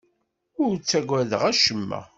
[0.63, 2.01] Ur ttaggadeɣ acemma.